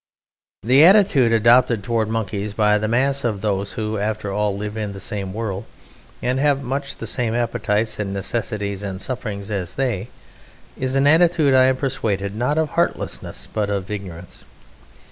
[0.63, 4.93] The attitude adopted towards Monkeys by the mass of those who, after all, live in
[4.93, 5.65] the same world,
[6.23, 10.07] and have much the same appetites and necessities and sufferings as they,
[10.75, 14.43] is an attitude I am persuaded, not of heartlessness, but of ignorance.